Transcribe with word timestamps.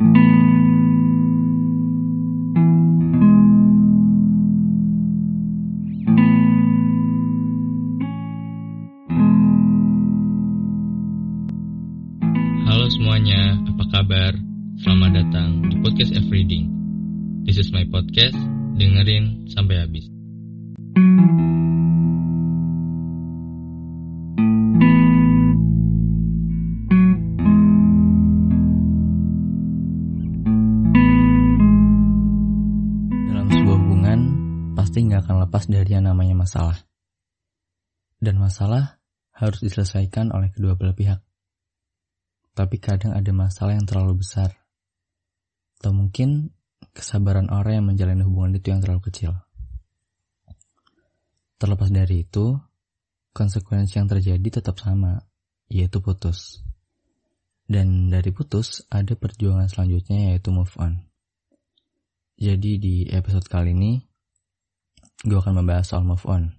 Halo 0.00 0.08
semuanya, 12.88 13.60
apa 13.68 13.84
kabar? 13.92 14.32
Selamat 14.80 15.20
datang 15.20 15.68
di 15.68 15.76
podcast 15.84 16.16
Everything. 16.16 16.72
This 17.44 17.60
is 17.60 17.68
my 17.68 17.84
podcast, 17.84 18.40
dengerin 18.80 19.52
sampai 19.52 19.84
habis. 19.84 20.08
Masalah. 36.40 36.80
Dan 38.16 38.40
masalah 38.40 39.00
harus 39.36 39.60
diselesaikan 39.60 40.32
oleh 40.32 40.48
kedua 40.48 40.76
belah 40.76 40.96
pihak 40.96 41.20
tapi 42.60 42.76
kadang 42.76 43.16
ada 43.16 43.32
masalah 43.32 43.72
yang 43.72 43.88
terlalu 43.88 44.20
besar. 44.20 44.52
Atau 45.80 45.96
mungkin 45.96 46.52
kesabaran 46.92 47.48
orang 47.48 47.80
yang 47.80 47.86
menjalani 47.88 48.20
hubungan 48.26 48.60
itu 48.60 48.68
yang 48.74 48.84
terlalu 48.84 49.08
kecil. 49.08 49.32
Terlepas 51.56 51.88
dari 51.88 52.28
itu, 52.28 52.56
konsekuensi 53.32 53.96
yang 53.96 54.08
terjadi 54.12 54.60
tetap 54.60 54.76
sama, 54.76 55.24
yaitu 55.72 56.04
putus. 56.04 56.60
Dan 57.64 58.12
dari 58.12 58.28
putus, 58.28 58.84
ada 58.92 59.16
perjuangan 59.16 59.70
selanjutnya 59.70 60.34
yaitu 60.34 60.52
move 60.52 60.76
on. 60.76 61.00
Jadi 62.40 62.80
di 62.80 62.94
episode 63.08 63.48
kali 63.48 63.72
ini, 63.72 64.04
gue 65.26 65.38
akan 65.38 65.62
membahas 65.62 65.90
soal 65.90 66.04
move 66.04 66.24
on. 66.24 66.56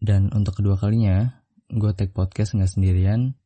Dan 0.00 0.28
untuk 0.36 0.60
kedua 0.60 0.76
kalinya, 0.76 1.44
gue 1.72 1.90
take 1.96 2.12
podcast 2.12 2.52
nggak 2.56 2.68
sendirian, 2.68 3.36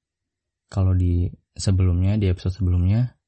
kalau 0.66 0.92
di 0.94 1.30
sebelumnya 1.54 2.18
di 2.18 2.30
episode 2.30 2.58
sebelumnya 2.58 3.18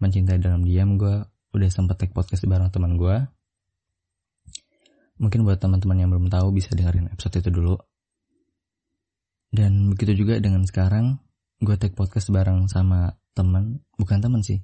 mencintai 0.00 0.40
dalam 0.40 0.64
diam 0.64 1.00
gue 1.00 1.24
udah 1.54 1.70
sempat 1.70 2.00
take 2.00 2.12
podcast 2.12 2.44
bareng 2.44 2.72
teman 2.72 2.98
gue 2.98 3.16
mungkin 5.22 5.46
buat 5.46 5.62
teman-teman 5.62 6.02
yang 6.02 6.10
belum 6.10 6.26
tahu 6.26 6.50
bisa 6.50 6.74
dengerin 6.74 7.12
episode 7.14 7.38
itu 7.38 7.50
dulu. 7.54 7.76
Dan 9.54 9.94
begitu 9.94 10.26
juga 10.26 10.42
dengan 10.42 10.66
sekarang 10.66 11.22
gue 11.62 11.76
take 11.78 11.94
podcast 11.94 12.28
bareng 12.28 12.66
sama 12.66 13.14
teman 13.32 13.80
bukan 13.96 14.18
teman 14.20 14.44
sih 14.44 14.62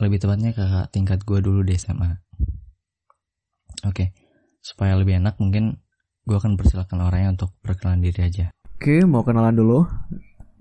lebih 0.00 0.22
tepatnya 0.22 0.56
kakak 0.56 0.88
tingkat 0.94 1.20
gue 1.26 1.38
dulu 1.44 1.60
di 1.60 1.76
SMA 1.76 2.16
oke 3.84 4.29
supaya 4.60 4.96
lebih 4.96 5.18
enak 5.20 5.40
mungkin 5.40 5.80
gue 6.28 6.36
akan 6.36 6.54
persilakan 6.60 7.08
orangnya 7.08 7.34
untuk 7.34 7.50
perkenalan 7.64 8.04
diri 8.04 8.20
aja 8.24 8.46
Oke, 8.80 9.04
mau 9.04 9.20
kenalan 9.20 9.52
dulu. 9.52 9.84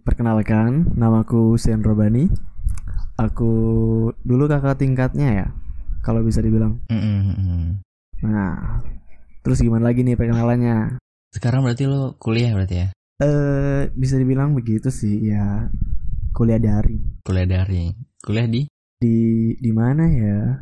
Perkenalkan, 0.03 0.91
namaku 0.99 1.55
Sen 1.55 1.79
Robani. 1.79 2.27
Aku 3.15 3.51
dulu 4.27 4.43
kakak 4.43 4.75
tingkatnya 4.75 5.27
ya, 5.31 5.47
kalau 6.03 6.19
bisa 6.27 6.43
dibilang. 6.43 6.83
Mm-mm. 6.91 7.79
Nah, 8.27 8.83
terus 9.39 9.63
gimana 9.63 9.87
lagi 9.87 10.03
nih 10.03 10.19
perkenalannya? 10.19 10.99
sekarang 11.29 11.61
berarti 11.61 11.85
lo 11.85 12.17
kuliah 12.17 12.51
berarti 12.57 12.75
ya 12.75 12.87
Eh, 13.21 13.87
bisa 13.93 14.19
dibilang 14.19 14.51
begitu 14.51 14.91
sih 14.91 15.29
ya. 15.31 15.71
Kuliah 16.35 16.59
daring 16.59 17.23
kuliah 17.23 17.47
daring 17.47 17.95
kuliah 18.19 18.47
di 18.51 18.67
di 18.99 19.15
di 19.55 19.71
mana 19.71 20.11
ya? 20.11 20.59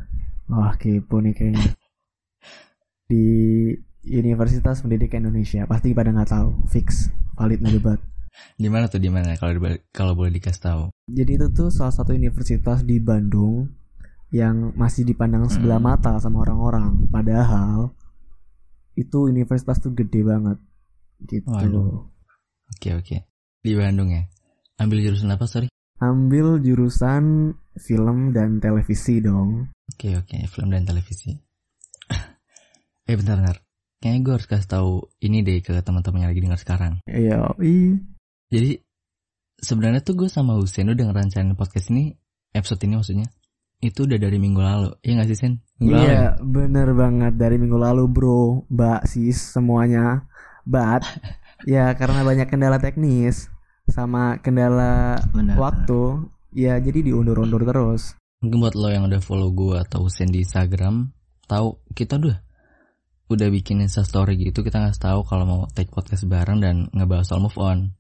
Wah, 0.54 0.78
kepo 0.78 1.26
nih 1.26 1.34
kayaknya. 1.34 1.74
Di 3.08 3.72
Universitas 4.08 4.84
Pendidikan 4.84 5.24
Indonesia. 5.24 5.64
Pasti 5.64 5.96
pada 5.96 6.12
nggak 6.12 6.30
tahu, 6.30 6.50
fix, 6.68 7.08
valid 7.36 7.64
no 7.64 7.72
debat. 7.72 8.00
di 8.54 8.70
mana 8.70 8.86
tuh 8.86 9.02
di 9.02 9.10
mana 9.10 9.34
kalau 9.34 9.58
kalau 9.90 10.14
boleh 10.14 10.30
dikasih 10.30 10.62
tahu 10.62 10.84
Jadi 11.10 11.42
itu 11.42 11.50
tuh 11.58 11.74
salah 11.74 11.90
satu 11.90 12.14
universitas 12.14 12.86
di 12.86 13.02
Bandung 13.02 13.66
yang 14.30 14.78
masih 14.78 15.10
dipandang 15.10 15.50
sebelah 15.50 15.82
Hmm. 15.82 15.90
mata 15.90 16.14
sama 16.22 16.46
orang-orang. 16.46 17.10
Padahal 17.10 17.98
itu 18.94 19.26
universitas 19.26 19.82
tuh 19.82 19.90
gede 19.96 20.22
banget. 20.22 20.62
Gitu. 21.26 21.50
Waduh. 21.50 22.06
Oke 22.78 22.94
oke. 22.94 23.18
Di 23.66 23.74
Bandung 23.74 24.14
ya. 24.14 24.30
Ambil 24.78 25.02
jurusan 25.02 25.34
apa 25.34 25.50
sorry? 25.50 25.74
Ambil 25.98 26.62
jurusan 26.62 27.58
film 27.74 28.38
dan 28.38 28.62
televisi 28.62 29.18
dong. 29.18 29.74
Oke 29.98 30.14
oke. 30.14 30.46
Film 30.46 30.70
dan 30.70 30.86
televisi. 30.86 31.34
Eh 33.08 33.16
bentar 33.16 33.40
bentar. 33.40 33.58
Kayaknya 33.98 34.20
gue 34.22 34.34
harus 34.38 34.48
kasih 34.52 34.70
tahu 34.70 34.92
ini 35.26 35.42
deh 35.42 35.58
ke 35.64 35.74
teman-teman 35.82 36.28
yang 36.28 36.32
lagi 36.36 36.44
dengar 36.44 36.60
sekarang. 36.62 36.94
Iya. 37.10 37.50
Jadi 38.54 38.78
sebenarnya 39.58 40.06
tuh 40.06 40.14
gue 40.14 40.30
sama 40.30 40.54
Husen 40.60 40.94
udah 40.94 41.06
ngerancanain 41.10 41.58
podcast 41.58 41.90
ini 41.90 42.14
episode 42.54 42.84
ini 42.86 42.94
maksudnya 43.00 43.28
itu 43.82 44.06
udah 44.06 44.18
dari 44.18 44.38
minggu 44.38 44.62
lalu. 44.62 44.90
Iya 45.02 45.22
gak 45.22 45.30
sih 45.34 45.38
Sen? 45.38 45.54
Minggu 45.78 45.94
lalu 45.98 46.06
ya? 46.06 46.14
Iya, 46.14 46.28
bener 46.42 46.90
banget 46.98 47.34
dari 47.38 47.56
minggu 47.62 47.78
lalu, 47.78 48.04
Bro. 48.10 48.66
Mbak, 48.74 49.02
sis, 49.06 49.38
semuanya. 49.54 50.26
But 50.66 51.06
ya 51.70 51.94
karena 51.94 52.26
banyak 52.26 52.48
kendala 52.50 52.82
teknis 52.82 53.50
sama 53.88 54.42
kendala 54.44 55.22
Benar. 55.32 55.56
waktu, 55.56 56.28
ya 56.52 56.76
jadi 56.82 57.06
diundur-undur 57.08 57.64
terus. 57.64 58.18
Mungkin 58.44 58.62
buat 58.62 58.76
lo 58.78 58.90
yang 58.92 59.08
udah 59.10 59.22
follow 59.22 59.50
gue 59.54 59.78
atau 59.78 60.06
Husen 60.06 60.30
di 60.30 60.46
Instagram, 60.46 61.14
tahu 61.50 61.82
kita 61.94 62.18
udah 62.22 62.38
udah 63.28 63.48
bikin 63.52 63.84
Insta 63.84 64.08
story 64.08 64.40
gitu 64.40 64.64
kita 64.64 64.80
ngasih 64.80 65.04
tahu 65.04 65.20
kalau 65.28 65.44
mau 65.44 65.62
take 65.76 65.92
podcast 65.92 66.24
bareng 66.24 66.64
dan 66.64 66.88
ngebahas 66.96 67.28
soal 67.28 67.44
move 67.44 67.60
on. 67.60 67.92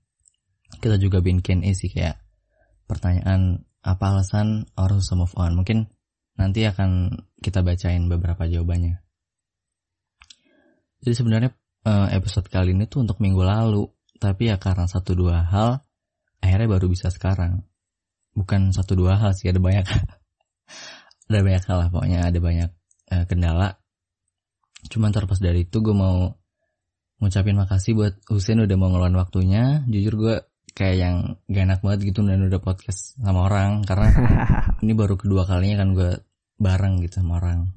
Kita 0.80 0.96
juga 0.96 1.20
bikin 1.20 1.64
sih 1.76 1.92
kayak 1.92 2.20
pertanyaan 2.88 3.68
apa 3.84 4.04
alasan 4.16 4.68
orang 4.80 5.04
susah 5.04 5.20
move 5.20 5.36
on. 5.36 5.52
Mungkin 5.60 5.92
nanti 6.40 6.64
akan 6.64 7.12
kita 7.44 7.60
bacain 7.60 8.08
beberapa 8.08 8.48
jawabannya. 8.48 9.04
Jadi 11.04 11.14
sebenarnya 11.14 11.52
eh, 11.84 12.08
episode 12.16 12.48
kali 12.48 12.72
ini 12.72 12.88
tuh 12.88 13.04
untuk 13.04 13.20
minggu 13.20 13.44
lalu, 13.44 13.84
tapi 14.24 14.48
ya 14.48 14.56
karena 14.56 14.88
satu 14.88 15.12
dua 15.12 15.44
hal 15.44 15.84
akhirnya 16.40 16.68
baru 16.72 16.88
bisa 16.88 17.12
sekarang. 17.12 17.68
Bukan 18.32 18.72
satu 18.72 18.96
dua 18.96 19.20
hal 19.20 19.36
sih 19.36 19.52
ada 19.52 19.60
banyak 19.60 19.84
ada 21.28 21.40
banyak 21.44 21.64
hal 21.68 21.78
lah 21.84 21.90
pokoknya 21.92 22.20
ada 22.24 22.40
banyak 22.40 22.70
eh, 23.12 23.26
kendala 23.28 23.76
cuman 24.88 25.12
terlepas 25.12 25.40
dari 25.40 25.68
itu 25.68 25.78
gue 25.80 25.96
mau 25.96 26.32
ngucapin 27.18 27.58
makasih 27.58 27.98
buat 27.98 28.14
Husen 28.30 28.64
udah 28.64 28.78
mau 28.78 28.90
ngeluarin 28.94 29.18
waktunya. 29.18 29.84
Jujur 29.90 30.14
gue 30.18 30.36
kayak 30.78 30.96
yang 30.98 31.16
gak 31.50 31.64
enak 31.66 31.80
banget 31.82 32.14
gitu 32.14 32.22
dan 32.22 32.46
udah 32.46 32.62
podcast 32.62 33.18
sama 33.18 33.50
orang 33.50 33.82
karena 33.82 34.08
ini 34.86 34.94
baru 34.94 35.18
kedua 35.18 35.50
kalinya 35.50 35.82
kan 35.82 35.90
gue 35.98 36.12
bareng 36.62 37.02
gitu 37.06 37.22
sama 37.22 37.42
orang. 37.42 37.74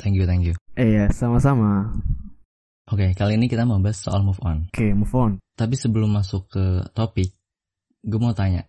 Thank 0.00 0.16
you 0.16 0.24
thank 0.24 0.44
you. 0.48 0.56
Iya, 0.72 1.12
sama-sama. 1.12 1.92
oke 2.88 3.12
kali 3.16 3.36
ini 3.36 3.48
kita 3.48 3.68
mau 3.68 3.80
bahas 3.80 4.00
soal 4.00 4.24
move 4.24 4.40
on. 4.40 4.68
Oke, 4.72 4.92
move 4.96 5.12
on. 5.16 5.32
tapi 5.52 5.76
sebelum 5.76 6.12
masuk 6.12 6.48
ke 6.48 6.64
topik 6.96 7.28
gue 8.02 8.18
mau 8.18 8.34
tanya 8.34 8.66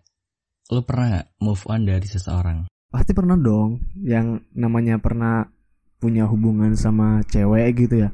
lo 0.72 0.80
pernah 0.84 1.20
gak 1.20 1.28
move 1.40 1.64
on 1.68 1.84
dari 1.84 2.06
seseorang? 2.08 2.68
Pasti 2.88 3.10
pernah 3.12 3.36
dong. 3.36 3.82
Yang 4.00 4.46
namanya 4.54 4.96
pernah 5.02 5.44
punya 6.04 6.28
hubungan 6.28 6.76
sama 6.76 7.24
cewek 7.24 7.88
gitu 7.88 8.04
ya. 8.04 8.12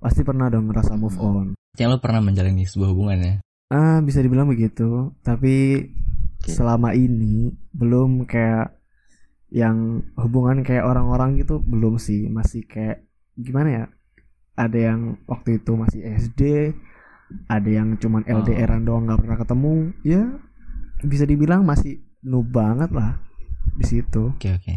Pasti 0.00 0.24
pernah 0.24 0.48
dong 0.48 0.72
ngerasa 0.72 0.96
move 0.96 1.20
on. 1.20 1.52
yang 1.76 1.92
lo 1.92 2.00
pernah 2.00 2.24
menjalani 2.24 2.64
sebuah 2.64 2.88
hubungan 2.96 3.18
ya 3.20 3.34
Ah, 3.68 4.00
bisa 4.00 4.24
dibilang 4.24 4.48
begitu. 4.48 5.12
Tapi 5.20 5.84
Oke. 6.40 6.48
selama 6.48 6.96
ini 6.96 7.52
belum 7.76 8.24
kayak 8.24 8.72
yang 9.52 10.00
hubungan 10.16 10.64
kayak 10.64 10.88
orang-orang 10.88 11.36
gitu 11.36 11.60
belum 11.60 12.00
sih. 12.00 12.32
Masih 12.32 12.64
kayak 12.64 13.04
gimana 13.36 13.68
ya? 13.68 13.84
Ada 14.56 14.78
yang 14.94 15.00
waktu 15.28 15.60
itu 15.60 15.76
masih 15.76 16.00
SD, 16.16 16.72
ada 17.44 17.68
yang 17.68 18.00
cuman 18.00 18.24
Oh. 18.24 18.40
LDRan 18.40 18.88
doang 18.88 19.04
nggak 19.04 19.20
pernah 19.20 19.36
ketemu. 19.36 19.74
Ya 20.00 20.22
bisa 21.04 21.28
dibilang 21.28 21.66
masih 21.66 22.00
noob 22.24 22.48
banget 22.48 22.88
lah 22.94 23.20
di 23.76 23.84
situ. 23.84 24.32
Oke 24.32 24.48
oke. 24.54 24.74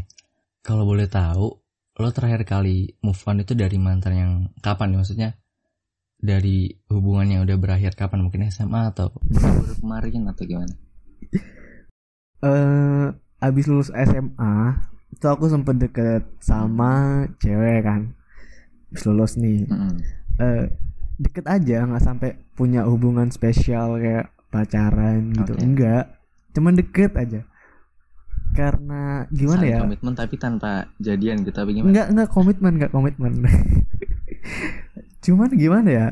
Kalau 0.60 0.84
boleh 0.84 1.08
tahu, 1.08 1.59
lo 2.00 2.10
terakhir 2.16 2.48
kali 2.48 2.96
move 3.04 3.20
on 3.28 3.44
itu 3.44 3.52
dari 3.54 3.76
mantan 3.76 4.14
yang 4.16 4.32
kapan 4.64 4.96
nih 4.96 5.00
maksudnya? 5.04 5.30
Dari 6.20 6.72
hubungan 6.92 7.28
yang 7.28 7.42
udah 7.44 7.58
berakhir 7.60 7.96
kapan? 8.00 8.24
Mungkin 8.24 8.48
SMA 8.52 8.96
atau 8.96 9.12
baru 9.28 9.76
kemarin 9.80 10.32
atau 10.32 10.44
gimana? 10.48 10.76
eh 12.40 13.06
abis 13.44 13.66
lulus 13.68 13.92
SMA 13.92 14.56
itu 15.12 15.26
aku 15.28 15.52
sempet 15.52 15.76
deket 15.76 16.24
sama 16.40 17.24
cewek 17.44 17.84
kan 17.84 18.16
abis 18.92 19.04
lulus 19.12 19.36
nih 19.36 19.68
eh 20.40 20.72
deket 21.20 21.46
aja 21.52 21.84
nggak 21.84 22.04
sampai 22.04 22.40
punya 22.56 22.88
hubungan 22.88 23.28
spesial 23.28 24.00
kayak 24.00 24.32
pacaran 24.48 25.36
gitu 25.36 25.52
Oke. 25.52 25.64
enggak 25.64 26.06
cuman 26.56 26.80
deket 26.80 27.12
aja 27.20 27.44
karena 28.60 29.24
gimana 29.32 29.64
Saling 29.64 29.72
ya? 29.72 29.80
komitmen 29.88 30.14
tapi 30.20 30.36
tanpa 30.36 30.72
jadian 31.00 31.48
gitu 31.48 31.56
tapi 31.56 31.80
gimana? 31.80 31.92
Nggak 31.96 32.08
nggak 32.12 32.30
komitmen 32.36 32.74
nggak 32.76 32.92
komitmen. 32.92 33.34
Cuman 35.24 35.50
gimana 35.56 35.90
ya? 35.90 36.08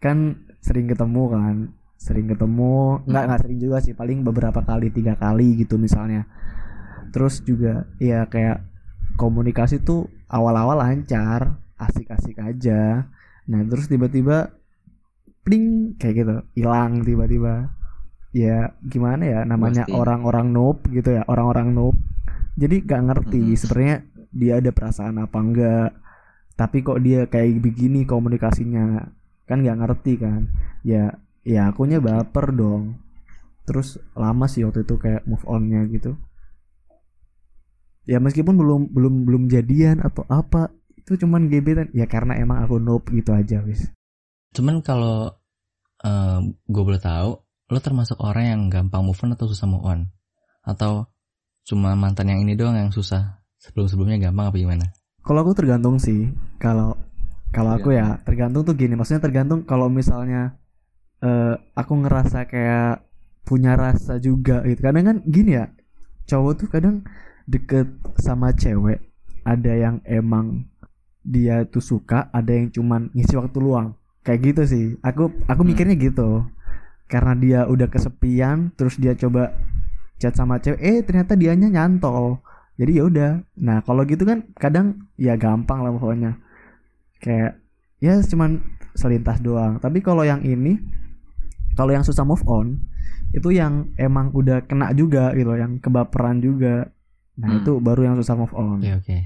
Kan 0.00 0.48
sering 0.64 0.88
ketemu 0.88 1.22
kan 1.28 1.56
sering 2.00 2.32
ketemu. 2.32 3.04
Nggak 3.04 3.24
nggak 3.28 3.40
sering 3.44 3.58
juga 3.60 3.76
sih 3.84 3.92
paling 3.92 4.24
beberapa 4.24 4.64
kali 4.64 4.88
tiga 4.88 5.20
kali 5.20 5.60
gitu 5.60 5.76
misalnya. 5.76 6.24
Terus 7.12 7.44
juga 7.44 7.84
ya 8.00 8.24
kayak 8.24 8.64
komunikasi 9.20 9.84
tuh 9.84 10.08
awal-awal 10.32 10.80
lancar 10.80 11.60
asik-asik 11.76 12.40
aja. 12.40 13.04
Nah 13.52 13.60
terus 13.68 13.92
tiba-tiba 13.92 14.56
pling 15.44 15.96
kayak 16.00 16.14
gitu 16.24 16.36
hilang 16.56 17.04
tiba-tiba 17.04 17.79
ya 18.30 18.70
gimana 18.78 19.26
ya 19.26 19.40
namanya 19.42 19.90
orang-orang 19.90 20.54
noob 20.54 20.86
gitu 20.90 21.18
ya 21.18 21.22
orang-orang 21.26 21.74
noob. 21.74 21.96
Jadi 22.54 22.82
gak 22.86 23.02
ngerti 23.10 23.40
Mhm. 23.42 23.56
sebenarnya 23.58 23.96
dia 24.30 24.52
ada 24.62 24.70
perasaan 24.70 25.16
apa 25.18 25.38
enggak. 25.38 25.90
Tapi 26.54 26.76
kok 26.84 27.00
dia 27.00 27.24
kayak 27.26 27.58
begini 27.58 28.04
komunikasinya? 28.04 29.00
Kan 29.48 29.64
nggak 29.64 29.78
ngerti 29.80 30.12
kan? 30.20 30.46
Ya 30.84 31.16
ya 31.42 31.72
akunya 31.72 31.98
baper 31.98 32.52
dong. 32.52 33.00
Terus 33.64 33.96
lama 34.12 34.44
sih 34.46 34.62
waktu 34.62 34.84
itu 34.84 34.94
kayak 35.00 35.24
move 35.24 35.42
onnya 35.48 35.88
gitu. 35.88 36.14
Ya 38.04 38.18
meskipun 38.18 38.54
belum 38.58 38.90
belum 38.92 39.14
belum 39.24 39.42
jadian 39.48 40.02
atau 40.04 40.26
apa 40.28 40.68
itu 40.98 41.16
cuman 41.16 41.48
gebetan. 41.48 41.88
Ya 41.96 42.04
karena 42.06 42.36
emang 42.36 42.60
aku 42.62 42.76
noob 42.76 43.08
gitu 43.10 43.32
aja 43.32 43.64
wis. 43.64 43.88
Cuman 44.52 44.84
kalau 44.84 45.32
gue 46.68 46.82
boleh 46.84 47.00
tahu 47.00 47.40
lo 47.70 47.78
termasuk 47.78 48.18
orang 48.18 48.44
yang 48.50 48.62
gampang 48.66 49.06
move 49.06 49.18
on 49.22 49.32
atau 49.38 49.46
susah 49.46 49.66
move 49.70 49.86
on 49.86 50.10
atau 50.66 51.06
cuma 51.62 51.94
mantan 51.94 52.28
yang 52.28 52.42
ini 52.42 52.58
doang 52.58 52.74
yang 52.74 52.90
susah 52.90 53.40
sebelum 53.60 53.86
sebelumnya 53.86 54.18
gampang 54.18 54.50
apa 54.50 54.58
gimana 54.58 54.86
Kalau 55.20 55.44
aku 55.44 55.52
tergantung 55.52 56.00
sih. 56.00 56.32
Kalau 56.56 56.96
kalau 57.52 57.76
aku 57.76 57.92
ya 57.92 58.16
tergantung 58.24 58.64
tuh 58.64 58.72
gini. 58.72 58.96
Maksudnya 58.96 59.20
tergantung 59.20 59.68
kalau 59.68 59.92
misalnya 59.92 60.56
eh 61.20 61.54
aku 61.76 61.92
ngerasa 62.00 62.48
kayak 62.48 63.04
punya 63.44 63.76
rasa 63.76 64.16
juga 64.16 64.64
gitu. 64.64 64.80
Kadang 64.80 65.04
kan 65.04 65.16
gini 65.28 65.60
ya. 65.60 65.68
Cowok 66.24 66.52
tuh 66.56 66.68
kadang 66.72 67.04
deket 67.44 67.86
sama 68.16 68.56
cewek. 68.56 69.12
Ada 69.44 69.72
yang 69.76 69.96
emang 70.08 70.68
dia 71.20 71.68
tuh 71.68 71.84
suka, 71.84 72.32
ada 72.32 72.48
yang 72.56 72.72
cuman 72.72 73.12
ngisi 73.12 73.36
waktu 73.36 73.58
luang. 73.60 73.92
Kayak 74.24 74.40
gitu 74.40 74.62
sih. 74.64 74.84
Aku 75.04 75.28
aku 75.44 75.60
mikirnya 75.68 76.00
gitu. 76.00 76.48
Karena 77.10 77.34
dia 77.34 77.60
udah 77.66 77.90
kesepian, 77.90 78.70
terus 78.78 78.94
dia 78.96 79.18
coba 79.18 79.50
chat 80.22 80.36
sama 80.38 80.62
cewek, 80.62 80.78
eh 80.78 81.02
ternyata 81.02 81.34
dianya 81.34 81.66
nyantol. 81.66 82.38
Jadi 82.78 82.96
ya 82.96 83.02
udah. 83.04 83.30
Nah 83.60 83.82
kalau 83.82 84.06
gitu 84.06 84.24
kan 84.24 84.46
kadang 84.56 85.10
ya 85.18 85.34
gampang 85.34 85.82
lah 85.82 85.90
pokoknya. 85.92 86.38
Kayak 87.20 87.60
ya 88.00 88.16
cuman 88.24 88.62
selintas 88.96 89.42
doang. 89.44 89.76
Tapi 89.82 90.00
kalau 90.00 90.24
yang 90.24 90.40
ini 90.40 90.80
kalau 91.76 91.92
yang 91.92 92.04
susah 92.06 92.24
move 92.24 92.44
on 92.48 92.80
itu 93.30 93.52
yang 93.54 93.92
emang 94.00 94.32
udah 94.34 94.64
kena 94.66 94.90
juga 94.96 95.34
gitu 95.36 95.52
yang 95.58 95.76
kebaperan 95.82 96.40
juga. 96.40 96.88
Nah 97.36 97.48
Hmm. 97.52 97.58
itu 97.60 97.72
baru 97.80 98.12
yang 98.12 98.16
susah 98.16 98.34
move 98.36 98.54
on. 98.56 98.80
Oke 98.80 98.96
oke. 98.96 99.18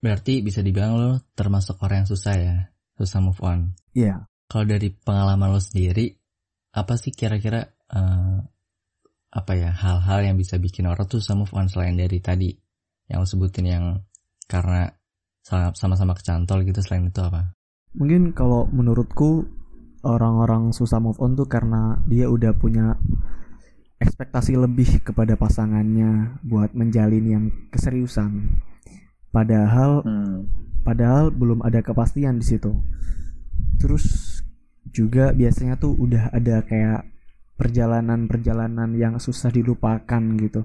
Berarti 0.00 0.44
bisa 0.44 0.60
dibilang 0.60 0.96
lo 0.96 1.10
termasuk 1.36 1.80
orang 1.80 2.04
yang 2.04 2.08
susah 2.08 2.34
ya 2.36 2.56
susah 3.00 3.20
move 3.24 3.40
on. 3.40 3.72
Iya. 3.96 4.28
Kalau 4.44 4.68
dari 4.68 4.92
pengalaman 4.92 5.56
lo 5.56 5.60
sendiri 5.60 6.19
apa 6.70 6.94
sih 6.98 7.10
kira-kira 7.10 7.66
eh, 7.90 8.38
apa 9.30 9.52
ya 9.54 9.70
hal-hal 9.70 10.26
yang 10.26 10.36
bisa 10.38 10.58
bikin 10.58 10.90
orang 10.90 11.06
tuh 11.06 11.22
susah 11.22 11.38
move 11.38 11.54
on 11.54 11.70
selain 11.70 11.94
dari 11.94 12.18
tadi? 12.18 12.50
Yang 13.10 13.18
lo 13.18 13.26
sebutin 13.26 13.66
yang 13.66 13.84
karena 14.46 14.90
sama- 15.42 15.74
sama-sama 15.74 16.14
kecantol 16.14 16.62
gitu 16.66 16.82
selain 16.82 17.06
itu 17.06 17.22
apa? 17.22 17.54
Mungkin 17.94 18.34
kalau 18.34 18.70
menurutku 18.70 19.46
orang-orang 20.06 20.70
susah 20.70 21.02
move 21.02 21.18
on 21.18 21.34
tuh 21.34 21.46
karena 21.46 21.98
dia 22.06 22.30
udah 22.30 22.54
punya 22.54 22.94
ekspektasi 24.00 24.56
lebih 24.56 25.04
kepada 25.04 25.36
pasangannya 25.36 26.40
buat 26.40 26.72
menjalin 26.72 27.26
yang 27.26 27.44
keseriusan. 27.68 28.48
Padahal 29.30 30.02
padahal 30.82 31.28
belum 31.30 31.60
ada 31.60 31.84
kepastian 31.84 32.40
di 32.40 32.46
situ. 32.48 32.72
Terus 33.76 34.39
juga 34.88 35.36
biasanya 35.36 35.76
tuh 35.76 35.92
udah 35.94 36.32
ada 36.32 36.64
kayak 36.64 37.04
perjalanan-perjalanan 37.60 38.96
yang 38.96 39.20
susah 39.20 39.52
dilupakan 39.52 40.22
gitu. 40.40 40.64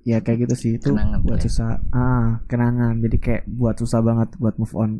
Ya 0.00 0.24
kayak 0.24 0.48
gitu 0.48 0.54
sih 0.56 0.70
itu 0.80 0.94
Kenangan 0.96 1.20
buat 1.20 1.38
ya? 1.42 1.44
susah. 1.50 1.70
Ah, 1.92 2.40
kenangan. 2.48 3.02
Jadi 3.04 3.16
kayak 3.20 3.42
buat 3.50 3.76
susah 3.76 4.00
banget 4.00 4.32
buat 4.40 4.56
move 4.56 4.74
on. 4.74 4.90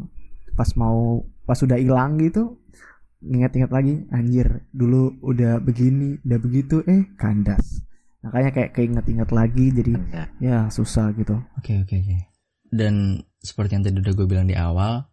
Pas 0.58 0.68
mau 0.76 1.24
pas 1.48 1.56
udah 1.56 1.78
hilang 1.80 2.20
gitu 2.20 2.60
ingat-ingat 3.20 3.68
lagi 3.68 4.06
anjir 4.16 4.64
dulu 4.72 5.12
udah 5.20 5.60
begini 5.60 6.16
udah 6.24 6.38
begitu 6.40 6.80
eh 6.88 7.04
kandas 7.20 7.84
makanya 8.24 8.48
kayak 8.48 8.70
keinget-inget 8.72 9.28
lagi 9.28 9.66
jadi 9.68 9.92
Enggak. 9.92 10.28
ya 10.40 10.56
susah 10.72 11.12
gitu 11.12 11.36
Oke 11.60 11.84
oke 11.84 11.94
oke. 12.00 12.16
Dan 12.70 13.18
seperti 13.42 13.76
yang 13.76 13.84
tadi 13.84 13.98
udah 13.98 14.14
gue 14.14 14.24
bilang 14.24 14.46
di 14.46 14.54
awal, 14.54 15.09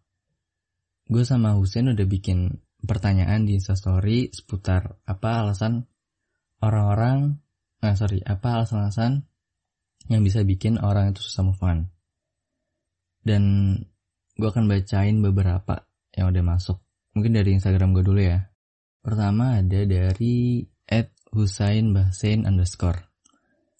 gue 1.08 1.24
sama 1.24 1.56
Husen 1.56 1.96
udah 1.96 2.08
bikin 2.08 2.60
pertanyaan 2.84 3.48
di 3.48 3.58
Instastory 3.58 4.30
seputar 4.30 5.00
apa 5.08 5.44
alasan 5.44 5.88
orang-orang, 6.62 7.40
ah 7.82 7.96
sorry, 7.96 8.22
apa 8.24 8.62
alasan-alasan 8.62 9.26
yang 10.08 10.22
bisa 10.24 10.44
bikin 10.44 10.80
orang 10.80 11.12
itu 11.16 11.24
susah 11.24 11.44
move 11.48 11.62
on. 11.64 11.88
Dan 13.24 13.44
gue 14.38 14.48
akan 14.48 14.70
bacain 14.72 15.20
beberapa 15.20 15.88
yang 16.16 16.32
udah 16.32 16.44
masuk. 16.44 16.80
Mungkin 17.18 17.34
dari 17.36 17.58
Instagram 17.58 17.98
gue 17.98 18.06
dulu 18.06 18.22
ya. 18.22 18.48
Pertama 19.02 19.60
ada 19.60 19.82
dari 19.84 20.64
at 20.88 21.12
Husain 21.34 21.92
Bahsain 21.92 22.48
underscore. 22.48 23.04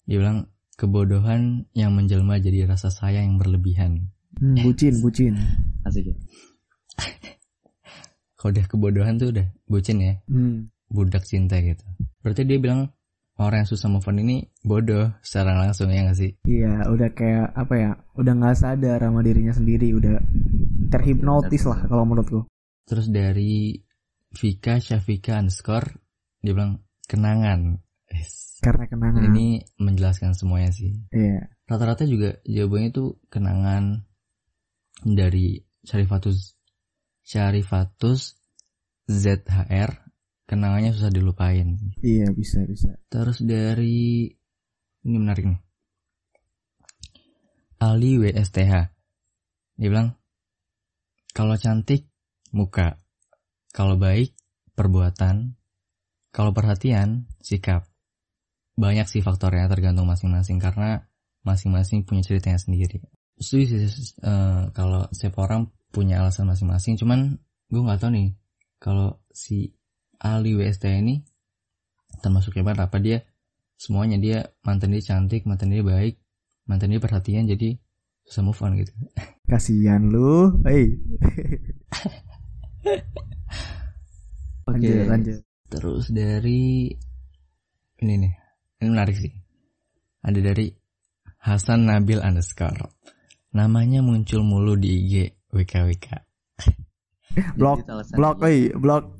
Dia 0.04 0.20
bilang, 0.20 0.48
kebodohan 0.78 1.68
yang 1.74 1.92
menjelma 1.92 2.40
jadi 2.40 2.64
rasa 2.68 2.88
sayang 2.88 3.34
yang 3.34 3.38
berlebihan. 3.40 4.12
Hmm, 4.38 4.60
bucin 4.62 4.94
bucin 5.02 5.34
Asik 5.82 6.12
ya. 6.12 6.16
Kalau 8.38 8.50
udah 8.54 8.66
kebodohan 8.70 9.18
tuh 9.18 9.34
udah 9.34 9.46
bucin 9.66 9.98
ya, 9.98 10.14
hmm. 10.30 10.70
budak 10.90 11.26
cinta 11.26 11.58
gitu. 11.58 11.82
Berarti 12.22 12.46
dia 12.46 12.58
bilang 12.62 12.94
orang 13.38 13.62
yang 13.62 13.70
susah 13.70 13.90
move 13.90 14.06
on 14.06 14.22
ini 14.22 14.46
bodoh 14.62 15.14
secara 15.22 15.58
langsung 15.58 15.90
ya 15.90 16.06
gak 16.06 16.18
sih? 16.18 16.30
Iya, 16.46 16.86
udah 16.86 17.10
kayak 17.14 17.54
apa 17.54 17.74
ya? 17.74 17.90
Udah 18.18 18.32
nggak 18.34 18.58
sadar 18.58 18.98
sama 19.02 19.22
dirinya 19.22 19.54
sendiri, 19.54 19.94
udah 19.94 20.18
terhipnotis 20.90 21.66
lah 21.66 21.86
kalau 21.86 22.04
menurutku. 22.06 22.46
Terus 22.86 23.06
dari 23.10 23.78
Vika 24.34 24.78
Syafika 24.82 25.38
underscore 25.38 25.88
dia 26.42 26.52
bilang 26.54 26.82
kenangan. 27.06 27.78
Yes. 28.10 28.58
Karena 28.58 28.90
kenangan. 28.90 29.22
Ini 29.30 29.62
menjelaskan 29.78 30.34
semuanya 30.34 30.74
sih. 30.74 30.94
Iya. 31.14 31.46
Rata-rata 31.68 32.06
juga 32.08 32.38
jawabannya 32.42 32.90
tuh 32.90 33.22
kenangan 33.30 34.02
dari 35.06 35.62
Syarifatus 35.86 36.57
Syarifatus 37.28 38.40
ZHR 39.04 40.08
kenangannya 40.48 40.96
susah 40.96 41.12
dilupain. 41.12 41.76
Iya, 42.00 42.32
bisa 42.32 42.64
bisa. 42.64 42.96
Terus 43.12 43.44
dari 43.44 44.32
ini 45.04 45.16
menarik 45.20 45.44
nih. 45.44 45.60
Ali 47.84 48.16
WSTH. 48.16 48.72
Dia 49.76 49.88
bilang 49.92 50.16
kalau 51.36 51.60
cantik 51.60 52.08
muka, 52.56 52.96
kalau 53.76 54.00
baik 54.00 54.32
perbuatan, 54.72 55.52
kalau 56.32 56.56
perhatian 56.56 57.28
sikap. 57.44 57.84
Banyak 58.72 59.04
sih 59.04 59.20
faktornya 59.20 59.68
tergantung 59.68 60.08
masing-masing 60.08 60.56
karena 60.56 61.04
masing-masing 61.44 62.08
punya 62.08 62.24
ceritanya 62.24 62.56
sendiri. 62.56 63.04
Setuju 63.36 63.84
sih 63.84 64.16
eh, 64.24 64.62
kalau 64.72 65.06
setiap 65.12 65.44
orang 65.44 65.68
punya 65.92 66.20
alasan 66.22 66.48
masing-masing. 66.48 66.96
Cuman 67.00 67.38
gue 67.68 67.80
nggak 67.80 68.00
tahu 68.00 68.10
nih 68.14 68.28
kalau 68.80 69.20
si 69.32 69.74
Ali 70.18 70.54
WST 70.54 70.84
ini 70.88 71.22
termasuk 72.18 72.58
hebat 72.58 72.78
apa 72.80 72.98
dia 72.98 73.22
semuanya 73.78 74.18
dia 74.18 74.50
mantan 74.66 74.90
dia 74.90 75.02
cantik, 75.04 75.46
mantan 75.46 75.70
dia 75.70 75.86
baik, 75.86 76.18
mantan 76.66 76.90
dia 76.90 77.00
perhatian 77.00 77.46
jadi 77.46 77.78
susah 78.26 78.42
move 78.42 78.60
on 78.60 78.76
gitu. 78.76 78.92
Kasihan 79.50 80.02
lu. 80.10 80.58
Hei. 80.66 80.98
lanjut, 84.68 85.06
lanjut. 85.08 85.38
Terus 85.68 86.08
dari 86.12 86.92
ini 87.98 88.14
nih, 88.18 88.32
ini 88.82 88.88
menarik 88.90 89.16
sih. 89.16 89.32
Ada 90.24 90.40
dari 90.42 90.66
Hasan 91.38 91.86
Nabil 91.86 92.18
underscore. 92.18 92.90
Namanya 93.54 94.04
muncul 94.04 94.44
mulu 94.44 94.76
di 94.76 95.06
IG 95.06 95.37
WKWK. 95.52 96.06
Blok, 97.54 97.86
blok, 98.16 98.36
oi, 98.42 98.72
blok. 98.74 99.18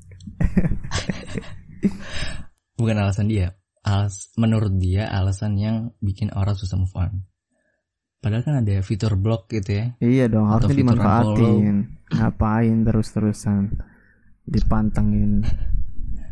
Bukan 2.79 2.97
alasan 2.99 3.31
dia, 3.31 3.55
alas, 3.87 4.35
menurut 4.35 4.75
dia 4.79 5.07
alasan 5.11 5.59
yang 5.59 5.77
bikin 6.03 6.35
orang 6.35 6.55
susah 6.59 6.79
move 6.79 6.95
on. 6.99 7.27
Padahal 8.19 8.43
kan 8.43 8.59
ada 8.59 8.83
fitur 8.83 9.15
block 9.15 9.47
gitu 9.51 9.79
ya. 9.79 9.87
Iya 10.03 10.27
dong, 10.27 10.51
harusnya 10.51 10.83
dimanfaatin. 10.83 12.03
Ngapain 12.11 12.77
terus-terusan 12.83 13.79
dipantengin. 14.43 15.47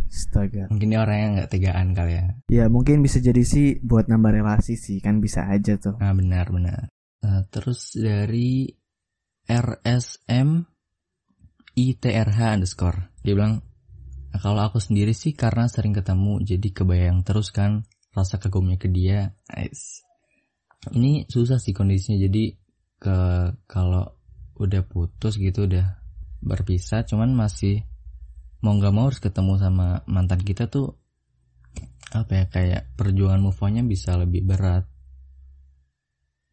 Astaga. 0.07 0.71
Mungkin 0.73 0.89
dia 0.91 1.01
orang 1.03 1.19
yang 1.19 1.31
nggak 1.37 1.51
tegaan 1.51 1.89
kali 1.93 2.13
ya. 2.17 2.27
Ya 2.49 2.65
mungkin 2.73 3.05
bisa 3.05 3.21
jadi 3.21 3.43
sih 3.43 3.79
buat 3.85 4.09
nambah 4.09 4.33
relasi 4.39 4.79
sih 4.79 4.99
kan 4.99 5.21
bisa 5.21 5.47
aja 5.47 5.77
tuh. 5.77 5.99
Nah 6.01 6.15
benar 6.17 6.49
benar. 6.51 6.89
Nah, 7.27 7.43
terus 7.51 7.99
dari 7.99 8.71
RSM 9.47 10.67
ITRH 11.77 12.39
underscore 12.59 13.15
dia 13.23 13.35
bilang 13.35 13.63
"Nah, 14.31 14.41
kalau 14.43 14.61
aku 14.67 14.83
sendiri 14.83 15.17
sih 15.17 15.33
karena 15.33 15.71
sering 15.71 15.97
ketemu 15.97 16.43
jadi 16.43 16.69
kebayang 16.75 17.25
terus 17.25 17.55
kan 17.55 17.87
rasa 18.17 18.41
kagumnya 18.41 18.81
ke 18.81 18.89
dia. 18.89 19.37
Nice. 19.53 20.01
Ini 20.97 21.29
susah 21.29 21.61
sih 21.61 21.77
kondisinya 21.77 22.17
jadi 22.25 22.57
ke 22.97 23.19
kalau 23.69 24.17
udah 24.57 24.83
putus 24.89 25.37
gitu 25.37 25.69
udah 25.69 26.01
berpisah 26.41 27.05
cuman 27.05 27.37
masih 27.37 27.85
mau 28.65 28.73
nggak 28.73 28.95
mau 28.95 29.13
harus 29.13 29.21
ketemu 29.21 29.61
sama 29.61 30.01
mantan 30.09 30.41
kita 30.41 30.73
tuh 30.73 30.97
apa 32.17 32.33
ya 32.33 32.45
kayak 32.49 32.83
perjuangan 32.97 33.43
move 33.43 33.61
on-nya 33.61 33.85
bisa 33.85 34.17
lebih 34.17 34.49
berat 34.49 34.89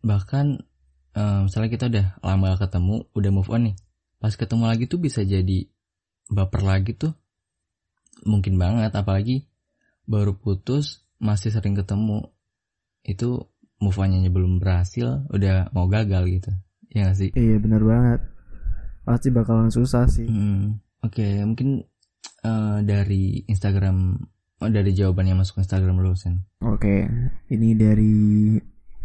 bahkan 0.04 0.68
eh, 1.13 1.39
misalnya 1.46 1.70
kita 1.70 1.86
udah 1.89 2.05
lama 2.22 2.43
gak 2.53 2.70
ketemu 2.70 2.96
udah 3.13 3.32
move 3.34 3.51
on 3.51 3.62
nih. 3.72 3.75
Pas 4.22 4.34
ketemu 4.34 4.63
lagi 4.70 4.86
tuh 4.88 5.00
bisa 5.01 5.22
jadi 5.22 5.67
baper 6.32 6.62
lagi 6.63 6.96
tuh. 6.96 7.13
Mungkin 8.24 8.55
banget 8.55 8.93
apalagi 8.96 9.50
baru 10.08 10.36
putus 10.38 11.03
masih 11.20 11.51
sering 11.51 11.75
ketemu. 11.75 12.29
Itu 13.03 13.51
move 13.84 14.00
on-nya 14.00 14.32
belum 14.32 14.63
berhasil 14.63 15.27
udah 15.27 15.74
mau 15.75 15.91
gagal 15.91 16.24
gitu. 16.39 16.51
Ya 16.93 17.12
gak 17.12 17.17
sih? 17.20 17.29
Iya 17.36 17.58
benar 17.60 17.84
banget. 17.84 18.20
Pasti 19.03 19.27
bakalan 19.34 19.70
susah 19.74 20.08
sih. 20.08 20.29
Hmm, 20.29 20.79
Oke 21.03 21.43
mungkin 21.43 21.84
eh, 22.43 22.77
dari 22.88 23.43
Instagram 23.50 24.15
oh, 24.63 24.72
dari 24.72 24.91
jawaban 24.96 25.27
yang 25.27 25.39
masuk 25.43 25.60
Instagram 25.60 26.00
dulu 26.00 26.15
Sen. 26.15 26.39
Oke, 26.63 27.03
ini 27.51 27.75
dari 27.75 28.55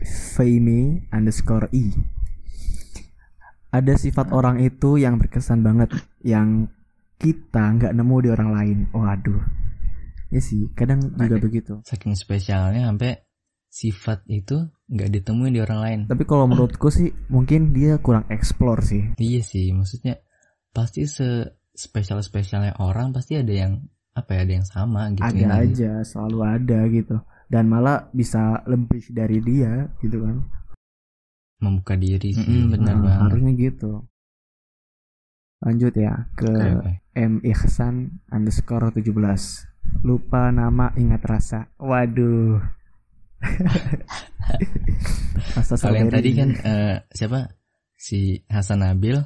Fame 0.04 1.08
underscore 1.10 1.66
i. 1.74 1.90
Ada 3.68 4.00
sifat 4.00 4.32
orang 4.32 4.64
itu 4.64 4.96
yang 4.96 5.20
berkesan 5.20 5.60
banget, 5.60 5.92
yang 6.24 6.72
kita 7.20 7.74
nggak 7.76 7.92
nemu 7.92 8.16
di 8.24 8.28
orang 8.32 8.50
lain. 8.54 8.78
Waduh, 8.94 9.42
ya 10.32 10.40
sih, 10.40 10.70
kadang 10.72 11.12
juga 11.12 11.36
begitu. 11.36 11.74
saking 11.84 12.14
spesialnya 12.16 12.88
sampai 12.88 13.28
sifat 13.68 14.24
itu 14.32 14.64
nggak 14.88 15.20
ditemuin 15.20 15.52
di 15.52 15.60
orang 15.60 15.80
lain 15.84 15.98
Tapi 16.08 16.24
kalau 16.24 16.48
menurutku 16.48 16.88
sih, 16.88 17.12
mungkin 17.28 17.76
dia 17.76 18.00
kurang 18.00 18.24
explore 18.32 18.80
sih. 18.80 19.12
Iya 19.20 19.44
sih, 19.44 19.68
maksudnya 19.76 20.24
pasti 20.72 21.04
se 21.04 21.52
spesial 21.76 22.24
spesialnya 22.24 22.74
orang 22.80 23.12
pasti 23.12 23.36
ada 23.38 23.52
yang 23.52 23.84
apa 24.16 24.34
ya 24.34 24.40
ada 24.42 24.52
yang 24.58 24.66
sama 24.66 25.14
gitu 25.14 25.22
ada 25.22 25.38
ya 25.38 25.48
sih? 25.52 25.62
aja, 25.62 25.92
selalu 26.02 26.38
ada 26.42 26.78
gitu. 26.88 27.16
Dan 27.48 27.64
malah 27.72 28.12
bisa 28.12 28.60
lebih 28.68 29.08
dari 29.12 29.40
dia 29.40 29.88
gitu 30.04 30.20
kan. 30.22 30.38
membuka 31.58 31.98
diri 31.98 32.30
sih 32.30 32.38
Nah, 32.38 32.54
Mm-mm, 32.54 32.70
benar 32.70 32.96
banget. 33.02 33.22
Harusnya 33.26 33.52
gitu. 33.58 33.92
Lanjut 35.58 35.94
ya 35.98 36.14
ke. 36.38 36.54
M 37.18 37.42
Ihsan 37.42 38.22
underscore 38.30 38.94
17 38.94 39.10
Lupa 40.06 40.54
nama 40.54 40.94
ingat 40.94 41.22
rasa. 41.26 41.66
Waduh. 41.82 42.62
Rasa 45.58 45.74
kalau 45.78 45.98
yang 45.98 46.10
tadi 46.10 46.30
kan 46.34 46.50
eh, 46.54 46.96
siapa? 47.10 47.50
Si 47.98 48.38
Hasan 48.46 48.86
Nabil. 48.86 49.18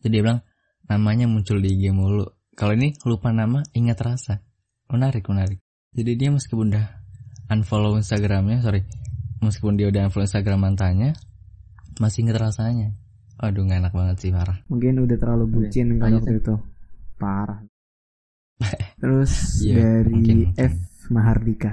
Jadi 0.00 0.12
dia 0.12 0.22
bilang 0.24 0.40
namanya 0.88 1.28
muncul 1.28 1.60
di 1.60 1.76
IG 1.76 1.92
mulu. 1.92 2.24
Kalau 2.56 2.72
ini 2.72 2.96
lupa 3.04 3.36
nama 3.36 3.60
ingat 3.76 4.00
rasa. 4.00 4.40
Menarik 4.88 5.28
menarik. 5.28 5.60
Jadi 5.92 6.12
dia 6.16 6.32
meskipun 6.32 6.72
udah 6.72 6.95
unfollow 7.46 7.94
Instagramnya 7.96 8.62
sorry. 8.62 8.82
Meskipun 9.42 9.76
dia 9.78 9.86
udah 9.92 10.08
unfollow 10.08 10.26
Instagram 10.26 10.58
mantannya 10.62 11.14
masih 12.00 12.26
inget 12.26 12.36
rasanya. 12.40 12.92
Aduh 13.36 13.68
gak 13.68 13.84
enak 13.84 13.92
banget 13.92 14.16
sih 14.22 14.30
parah. 14.32 14.58
Mungkin 14.72 15.04
udah 15.04 15.16
terlalu 15.20 15.44
bucin 15.46 16.00
kan 16.00 16.08
lanjut 16.08 16.24
waktu 16.24 16.34
itu. 16.40 16.54
Parah. 17.20 17.60
Terus 19.02 19.32
Iya, 19.60 20.00
dari 20.00 20.12
mungkin, 20.12 20.36
mungkin. 20.48 20.64
F 20.64 20.74
Mahardika. 21.12 21.72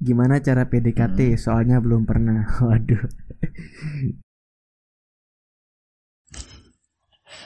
Gimana 0.00 0.40
cara 0.40 0.64
PDKT 0.66 1.36
Hmm. 1.36 1.40
Soalnya 1.40 1.76
belum 1.84 2.08
pernah. 2.08 2.48
Waduh. 2.66 3.04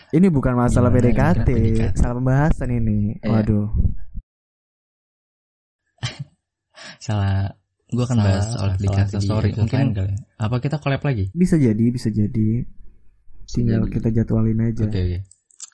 Ini 0.09 0.25
bukan 0.33 0.57
masalah 0.57 0.89
Gimana 0.89 1.05
PDKT, 1.13 1.49
PDKT? 1.53 2.01
Salah 2.01 2.17
pembahasan 2.17 2.71
ini. 2.73 3.19
Iya. 3.21 3.29
Waduh 3.29 3.69
salah 6.99 7.55
gue 7.87 8.01
akan 8.01 8.15
Salah- 8.15 8.27
bahas 8.29 8.45
soal 8.47 8.69
aplikasi 8.71 9.11
salah 9.11 9.17
di 9.17 9.25
story. 9.25 9.49
Mungkin- 9.55 9.91
kali 9.93 10.11
ya. 10.11 10.19
apa 10.39 10.57
kita 10.59 10.77
collab 10.77 11.03
lagi 11.03 11.25
Bisa 11.33 11.57
jadi, 11.57 11.85
bisa 11.89 12.09
jadi. 12.09 12.49
Tinggal 13.45 13.81
jadi. 13.83 13.93
kita 13.95 14.09
jadwalin 14.13 14.61
aja. 14.63 14.85
oke 14.85 14.99
oke 14.99 15.19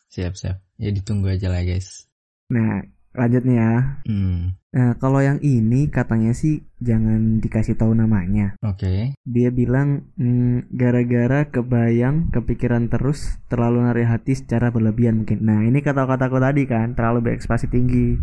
siap 0.07 0.33
siap 0.33 0.63
ya 0.77 0.91
ditunggu 0.91 1.27
aja 1.29 1.49
lah 1.49 1.61
guys 1.61 2.07
Nah, 2.47 2.87
lanjut 3.13 3.43
nih 3.43 3.57
ya. 3.57 3.73
hmm 4.05 4.43
Nah, 4.71 4.91
kalau 4.97 5.19
yang 5.19 5.39
ini 5.39 5.87
katanya 5.87 6.31
sih 6.33 6.59
jangan 6.77 7.39
dikasih 7.39 7.75
tahu 7.75 7.95
namanya. 7.95 8.59
oke 8.61 9.15
Dia 9.17 9.49
bilang 9.49 10.11
"Hmm, 10.15 10.67
gara-gara 10.69 11.47
kebayang, 11.47 12.31
kepikiran 12.31 12.87
terus, 12.89 13.39
terlalu 13.45 13.83
narik 13.83 14.07
hati 14.09 14.35
secara 14.35 14.69
berlebihan 14.69 15.23
mungkin. 15.23 15.41
Nah, 15.41 15.63
ini 15.63 15.79
kata-kataku 15.79 16.37
tadi 16.37 16.67
kan, 16.67 16.93
terlalu 16.93 17.23
berekspektasi 17.25 17.67
tinggi. 17.69 18.19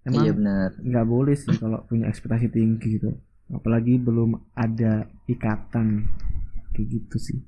Emang 0.00 0.24
Iya 0.24 0.32
benar. 0.32 0.68
nggak 0.80 1.06
boleh 1.06 1.34
sih 1.36 1.52
kalau 1.56 1.84
punya 1.84 2.08
ekspektasi 2.08 2.48
tinggi 2.48 2.96
gitu. 2.96 3.10
Apalagi 3.50 3.98
belum 4.00 4.30
ada 4.54 4.92
ikatan 5.26 6.06
kayak 6.72 6.86
gitu 6.88 7.16
sih. 7.18 7.38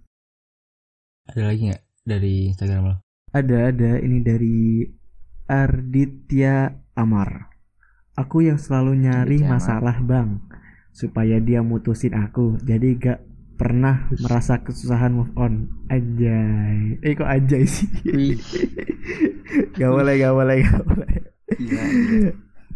ada 1.23 1.43
lagi 1.49 1.71
nggak 1.71 1.83
dari 2.03 2.35
Instagram 2.51 2.83
lo 2.85 2.95
Ada 3.33 3.73
ada 3.73 3.91
ini 3.99 4.19
dari 4.21 4.85
Arditya 5.49 6.69
Amar. 6.95 7.49
Aku 8.15 8.45
yang 8.45 8.61
selalu 8.61 8.93
nyari 9.01 9.41
Arditya 9.41 9.49
Amar. 9.57 9.81
masalah 9.81 9.97
bang, 10.03 10.37
supaya 10.93 11.41
dia 11.41 11.65
mutusin 11.65 12.13
aku. 12.13 12.61
Jadi 12.61 12.89
gak 13.01 13.21
pernah 13.57 14.11
merasa 14.21 14.61
kesusahan 14.61 15.13
move 15.15 15.33
on. 15.35 15.73
Anjay, 15.89 17.01
eh 17.01 17.13
kok 17.15 17.25
anjay 17.27 17.65
sih? 17.65 17.89
Gak 19.79 19.91
boleh, 19.91 20.15
gak 20.17 20.35
boleh, 20.35 20.57
gak 20.63 20.85
boleh. 20.85 21.22
Gila, 21.55 21.83
gila. 21.83 22.31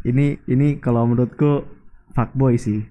Ini 0.05 0.27
ini 0.47 0.69
kalau 0.77 1.05
menurutku 1.05 1.67
fuckboy 2.13 2.57
sih. 2.57 2.83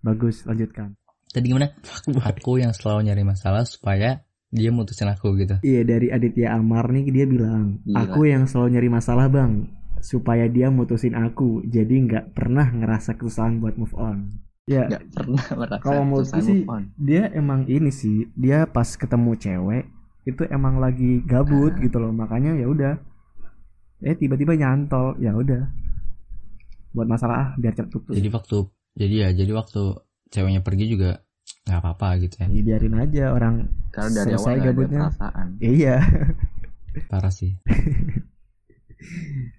Bagus, 0.00 0.42
lanjutkan. 0.42 0.98
tadi 1.28 1.48
gimana 1.48 1.72
aku 2.20 2.58
yang 2.58 2.70
selalu 2.70 3.08
nyari 3.08 3.22
masalah 3.22 3.64
supaya 3.64 4.20
dia 4.48 4.68
mutusin 4.68 5.08
aku 5.08 5.32
gitu 5.34 5.56
Iya 5.62 5.80
dari 5.82 6.08
Aditya 6.08 6.52
Amar 6.52 6.90
nih 6.90 7.08
dia 7.08 7.24
bilang, 7.24 7.80
Gila. 7.82 8.04
aku 8.04 8.26
yang 8.26 8.44
selalu 8.44 8.76
nyari 8.76 8.88
masalah 8.88 9.26
bang, 9.26 9.64
supaya 9.98 10.44
dia 10.44 10.68
mutusin 10.68 11.14
aku, 11.14 11.64
jadi 11.64 11.88
nggak 11.88 12.24
pernah 12.32 12.68
ngerasa 12.68 13.16
kesusahan 13.16 13.56
buat 13.58 13.76
move 13.76 13.94
on. 13.94 14.28
Ya, 14.62 14.86
Nggak 14.86 15.04
pernah 15.10 15.44
merasa 15.56 15.80
kalau 15.80 16.02
menurutku 16.04 16.36
susah 16.36 16.44
sih 16.44 16.58
move 16.58 16.68
on. 16.68 16.82
dia 16.96 17.22
emang 17.32 17.64
ini 17.64 17.88
sih, 17.88 18.28
dia 18.34 18.66
pas 18.66 18.88
ketemu 18.92 19.32
cewek 19.34 19.84
itu 20.22 20.42
emang 20.46 20.78
lagi 20.78 21.24
gabut 21.24 21.72
Ah. 21.72 21.80
gitu 21.80 21.96
loh, 21.96 22.12
makanya 22.12 22.52
ya 22.54 22.66
udah, 22.66 22.94
eh 24.02 24.14
tiba-tiba 24.14 24.52
nyantol, 24.52 25.14
ya 25.16 25.32
udah, 25.32 25.62
buat 26.90 27.06
masalah 27.06 27.36
ah 27.36 27.48
biar 27.54 27.72
cepet 27.72 27.90
putus. 27.90 28.12
jadi 28.12 28.28
waktu 28.28 28.56
jadi 28.92 29.14
ya 29.16 29.28
jadi 29.34 29.52
waktu 29.52 29.82
ceweknya 30.28 30.60
pergi 30.60 30.86
juga 30.86 31.24
nggak 31.62 31.78
apa-apa 31.78 32.08
gitu 32.20 32.34
ya 32.36 32.46
Ya, 32.48 32.62
biarin 32.62 32.94
aja 32.94 33.24
orang 33.30 33.54
Karena 33.88 34.10
dari 34.12 34.26
selesai 34.28 34.42
awal 34.44 34.52
nggak 34.52 34.62
ada 34.62 34.72
gabutnya. 34.74 35.00
perasaan. 35.02 35.46
Iya. 35.58 35.96
parah 37.08 37.30
sih 37.30 37.52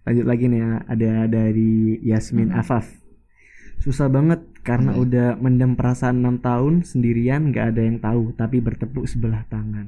Lanjut 0.03 0.25
lagi 0.25 0.45
nih 0.45 0.59
ya, 0.59 0.71
ada 0.85 1.11
dari 1.27 1.73
Yasmin 2.01 2.49
Hmm. 2.49 2.59
Afaf. 2.59 2.87
Susah 3.77 4.07
banget 4.07 4.39
karena 4.61 4.91
Hmm. 4.91 5.01
udah 5.01 5.27
mendem 5.37 5.73
perasaan 5.73 6.21
6 6.21 6.39
tahun 6.39 6.73
sendirian 6.81 7.51
gak 7.51 7.75
ada 7.75 7.81
yang 7.81 7.99
tahu 7.99 8.31
tapi 8.33 8.59
bertepuk 8.59 9.03
sebelah 9.03 9.43
tangan. 9.45 9.87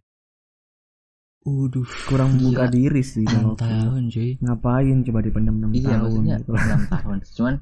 Uduh 1.46 1.86
Kurang 2.10 2.42
membuka 2.42 2.66
Gila. 2.66 2.74
diri 2.74 3.02
sih 3.06 3.22
6 3.22 3.30
kalau 3.30 3.54
tahun 3.54 4.10
cuy 4.10 4.32
Ngapain 4.42 4.98
coba 5.06 5.20
dipendam 5.22 5.56
6 5.62 5.78
Iya 5.78 6.02
tahun 6.02 6.22
gitu. 6.26 6.52
6 6.58 6.90
tahun. 6.90 7.18
Cuman 7.38 7.56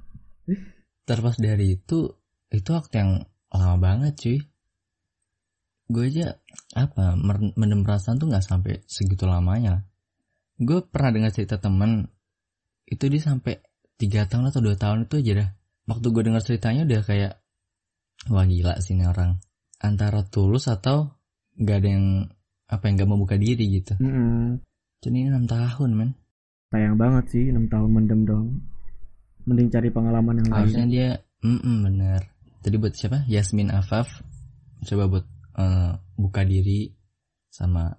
terlepas 1.03 1.35
dari 1.35 1.75
itu 1.75 1.99
itu 2.47 2.69
waktu 2.71 2.95
yang 2.95 3.11
lama 3.51 3.77
banget 3.79 4.13
cuy 4.15 4.39
gue 5.91 6.03
aja 6.09 6.39
apa 6.73 7.19
mendem 7.59 7.83
perasaan 7.83 8.17
tuh 8.17 8.31
nggak 8.31 8.45
sampai 8.45 8.79
segitu 8.87 9.27
lamanya 9.27 9.83
gue 10.57 10.79
pernah 10.87 11.11
dengar 11.11 11.31
cerita 11.35 11.59
temen 11.59 12.07
itu 12.87 13.03
dia 13.11 13.19
sampai 13.19 13.59
tiga 13.99 14.25
tahun 14.25 14.49
atau 14.49 14.63
dua 14.63 14.79
tahun 14.79 15.11
itu 15.11 15.19
aja 15.21 15.33
dah 15.43 15.49
waktu 15.91 16.07
gue 16.07 16.23
dengar 16.23 16.41
ceritanya 16.41 16.87
udah 16.87 17.01
kayak 17.03 17.33
wah 18.31 18.47
gila 18.47 18.79
sih 18.79 18.95
ini 18.95 19.03
orang 19.05 19.43
antara 19.83 20.23
tulus 20.23 20.71
atau 20.71 21.19
nggak 21.59 21.77
ada 21.83 21.89
yang 21.91 22.07
apa 22.73 22.89
yang 22.89 22.97
nggak 22.97 23.09
mau 23.09 23.21
buka 23.21 23.37
diri 23.37 23.77
gitu? 23.77 23.93
Mm-mm. 24.01 24.57
jadi 24.97 25.13
ini 25.13 25.29
enam 25.29 25.45
tahun 25.45 25.91
men. 25.93 26.11
Sayang 26.73 26.97
banget 26.97 27.25
sih 27.29 27.53
6 27.53 27.69
tahun 27.69 27.89
mendem 27.93 28.21
dong. 28.25 28.47
Mending 29.45 29.69
cari 29.69 29.93
pengalaman 29.93 30.41
yang 30.41 30.49
harusnya 30.49 30.89
lain 30.89 30.89
dia 30.89 31.09
mm 31.45 31.77
bener. 31.85 32.21
Jadi 32.65 32.75
buat 32.81 32.93
siapa? 32.97 33.29
Yasmin 33.29 33.69
Afaf. 33.69 34.09
Coba 34.81 35.05
buat 35.05 35.25
eh, 35.61 35.93
buka 36.17 36.41
diri 36.41 36.89
sama 37.53 37.93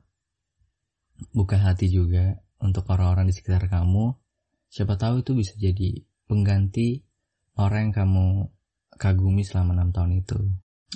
buka 1.31 1.63
hati 1.63 1.87
juga 1.87 2.35
untuk 2.59 2.91
orang-orang 2.91 3.31
di 3.31 3.35
sekitar 3.39 3.71
kamu. 3.71 4.11
Siapa 4.75 4.99
tahu 4.99 5.23
itu 5.23 5.39
bisa 5.39 5.55
jadi 5.55 6.03
pengganti 6.27 6.99
orang 7.55 7.93
yang 7.93 7.95
kamu 7.95 8.27
kagumi 8.99 9.47
selama 9.47 9.79
enam 9.79 9.95
tahun 9.95 10.19
itu. 10.19 10.39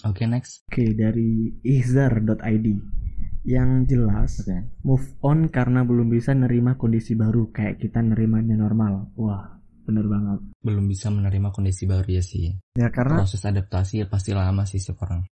Oke 0.02 0.26
next. 0.26 0.66
Oke 0.66 0.99
dari 0.99 1.54
ihzar.id 1.62 2.66
yang 3.49 3.88
jelas 3.88 4.45
Oke. 4.45 4.85
move 4.85 5.09
on 5.25 5.49
karena 5.49 5.81
belum 5.81 6.12
bisa 6.12 6.37
nerima 6.37 6.76
kondisi 6.76 7.17
baru 7.17 7.49
kayak 7.49 7.81
kita 7.81 8.05
nerimanya 8.05 8.61
normal. 8.61 9.09
Wah 9.17 9.57
bener 9.88 10.05
banget. 10.05 10.45
Belum 10.61 10.85
bisa 10.85 11.09
menerima 11.09 11.49
kondisi 11.49 11.88
baru 11.88 12.05
ya 12.05 12.21
sih. 12.21 12.52
Ya 12.76 12.93
karena 12.93 13.25
proses 13.25 13.40
adaptasi 13.40 14.05
pasti 14.05 14.37
lama 14.37 14.69
sih 14.69 14.76
setiap 14.76 15.09
orang 15.09 15.25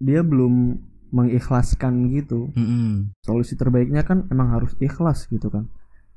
dia 0.00 0.20
belum 0.20 0.76
mengikhlaskan 1.06 2.12
gitu. 2.12 2.52
Mm-mm. 2.52 3.16
solusi 3.22 3.54
terbaiknya 3.56 4.02
kan 4.04 4.26
emang 4.28 4.52
harus 4.52 4.74
ikhlas 4.82 5.30
gitu 5.30 5.48
kan. 5.48 5.70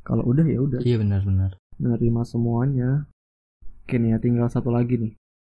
Kalau 0.04 0.26
udah 0.26 0.46
ya 0.46 0.60
udah. 0.60 0.80
Iya 0.82 1.00
benar-benar. 1.00 1.56
Menerima 1.80 2.22
semuanya. 2.26 3.08
Oke 3.86 3.96
nih 3.98 4.14
ya 4.14 4.18
tinggal 4.20 4.48
satu 4.50 4.74
lagi 4.74 4.98
nih. 4.98 5.14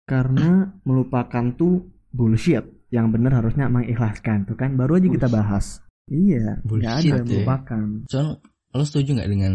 Karena 0.07 0.69
melupakan 0.85 1.55
tuh 1.57 1.89
bullshit 2.13 2.65
yang 2.93 3.09
bener 3.09 3.33
harusnya 3.33 3.73
mengikhlaskan 3.73 4.45
tuh 4.45 4.55
kan 4.55 4.77
baru 4.77 5.01
aja 5.01 5.09
kita 5.09 5.29
bahas 5.33 5.81
iya 6.13 6.61
nggak 6.61 6.97
ada 7.01 7.09
ya. 7.09 7.25
melupakan 7.25 7.85
Soalnya 8.07 8.35
lo 8.73 8.85
setuju 8.85 9.11
nggak 9.17 9.31
dengan 9.33 9.55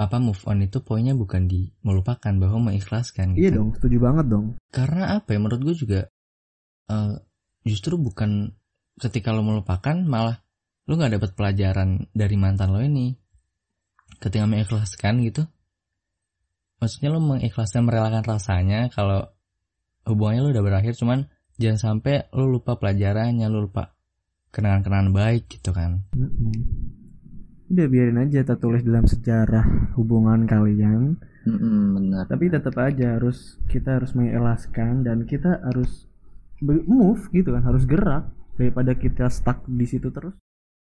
apa 0.00 0.16
move 0.16 0.40
on 0.48 0.64
itu 0.64 0.80
poinnya 0.80 1.12
bukan 1.12 1.44
di 1.44 1.68
melupakan 1.84 2.32
bahwa 2.40 2.72
mengikhlaskan 2.72 3.36
iya 3.36 3.52
gitu. 3.52 3.60
dong 3.60 3.68
setuju 3.76 3.96
banget 4.00 4.26
dong 4.32 4.46
Karena 4.72 5.20
apa 5.20 5.36
ya 5.36 5.38
menurut 5.38 5.60
gue 5.60 5.76
juga 5.76 6.00
eh, 6.88 7.14
justru 7.68 8.00
bukan 8.00 8.56
ketika 8.96 9.32
lo 9.32 9.44
melupakan 9.44 9.96
malah 10.00 10.40
lo 10.90 10.98
nggak 10.98 11.22
dapat 11.22 11.30
pelajaran 11.38 12.10
dari 12.10 12.36
mantan 12.36 12.74
lo 12.74 12.82
ini. 12.82 13.14
Ketika 14.18 14.44
mengikhlaskan 14.44 15.22
gitu. 15.22 15.46
Maksudnya 16.82 17.14
lo 17.14 17.22
mengikhlaskan 17.22 17.86
merelakan 17.86 18.26
rasanya 18.26 18.90
kalau 18.90 19.30
hubungannya 20.04 20.42
lo 20.42 20.50
udah 20.50 20.64
berakhir 20.64 20.98
cuman 20.98 21.30
jangan 21.60 21.76
sampai 22.00 22.32
lo 22.32 22.48
lupa 22.48 22.80
pelajarannya, 22.80 23.44
lo 23.46 23.68
lupa 23.68 23.92
kenangan-kenangan 24.50 25.12
baik 25.12 25.44
gitu 25.52 25.70
kan. 25.70 26.02
Mm-mm. 26.10 26.50
udah 27.70 27.86
biarin 27.86 28.18
aja 28.18 28.42
kita 28.42 28.58
tulis 28.58 28.82
dalam 28.82 29.06
sejarah 29.06 29.94
hubungan 29.94 30.42
kalian 30.42 31.14
Mm-mm, 31.46 31.94
benar. 31.94 32.26
tapi 32.26 32.50
tetap 32.50 32.74
aja 32.76 33.14
harus 33.14 33.62
kita 33.70 34.02
harus 34.02 34.10
mengikhlaskan 34.12 35.06
dan 35.06 35.22
kita 35.22 35.62
harus 35.62 36.10
move 36.60 37.30
gitu 37.30 37.54
kan 37.54 37.62
harus 37.62 37.86
gerak 37.86 38.26
daripada 38.58 38.92
kita 38.92 39.30
stuck 39.30 39.62
di 39.64 39.86
situ 39.86 40.10
terus 40.10 40.34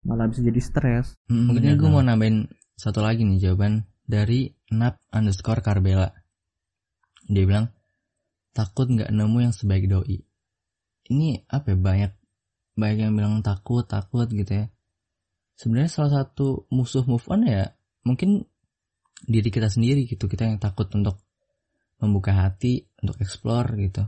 malah 0.00 0.30
bisa 0.30 0.40
jadi 0.40 0.60
stres 0.62 1.18
Hmm, 1.26 1.50
Mungkin 1.50 1.74
gue 1.74 1.90
mau 1.90 2.00
nambahin 2.00 2.46
satu 2.72 3.02
lagi 3.02 3.26
nih 3.26 3.50
jawaban 3.50 3.84
dari 4.06 4.48
nap 4.70 4.96
underscore 5.10 5.60
Karbela. 5.60 6.08
Dia 7.26 7.44
bilang 7.44 7.66
takut 8.50 8.86
nggak 8.86 9.10
nemu 9.10 9.38
yang 9.42 9.52
sebaik 9.52 9.86
doi. 9.86 10.22
Ini 11.10 11.42
apa 11.50 11.74
ya 11.74 11.78
banyak 11.78 12.12
banyak 12.78 12.98
yang 13.02 13.14
bilang 13.18 13.42
takut 13.42 13.82
takut 13.84 14.30
gitu 14.30 14.64
ya. 14.64 14.66
Sebenarnya 15.58 15.90
salah 15.90 16.22
satu 16.22 16.70
musuh 16.72 17.04
move 17.04 17.26
on 17.28 17.44
ya 17.44 17.68
mungkin 18.06 18.46
diri 19.26 19.50
kita 19.50 19.68
sendiri 19.68 20.06
gitu. 20.06 20.30
Kita 20.30 20.46
yang 20.46 20.62
takut 20.62 20.88
untuk 20.94 21.20
membuka 22.00 22.32
hati 22.32 22.88
untuk 23.02 23.20
explore 23.20 23.68
gitu. 23.76 24.06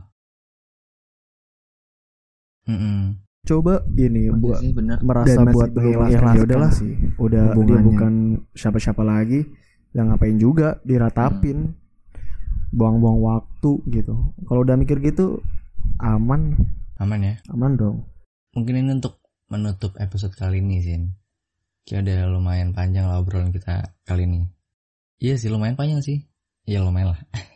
Mm-mm. 2.63 3.19
coba 3.43 3.83
ini 3.99 4.31
Iya 4.31 4.39
buat 4.39 4.63
merasa 5.03 5.43
Dan 5.43 5.51
buat 5.51 5.75
mengikhlaskan 5.75 6.31
ya 6.31 6.43
udahlah. 6.47 6.71
sih 6.71 6.95
udah 7.19 7.51
dia 7.51 7.79
bukan 7.83 8.13
siapa-siapa 8.55 9.03
lagi. 9.03 9.43
Yang 9.91 10.05
ngapain 10.09 10.37
juga 10.39 10.79
diratapin? 10.87 11.75
Buang-buang 12.71 13.19
waktu 13.21 13.71
gitu. 13.91 14.33
Kalau 14.47 14.63
udah 14.63 14.79
mikir 14.79 14.97
gitu 15.03 15.43
aman 15.99 16.55
Aman 17.03 17.19
ya. 17.19 17.35
aman 17.51 17.75
dong 17.75 18.07
Mungkin 18.55 18.79
ini 18.79 18.95
untuk 18.95 19.19
menutup 19.51 19.97
episode 19.99 20.31
kali 20.37 20.61
ini 20.63 20.79
Sin. 20.79 21.17
Kayak 21.83 22.07
udah 22.07 22.17
lumayan 22.37 22.71
panjang 22.71 23.09
lah 23.09 23.19
obrolan 23.19 23.51
kita 23.51 23.97
kali 24.07 24.23
ini. 24.29 24.47
Iya 25.19 25.35
sih 25.41 25.49
lumayan 25.49 25.75
panjang 25.75 25.99
sih. 26.05 26.23
Iya 26.63 26.81
lumayan 26.85 27.17
lah. 27.17 27.21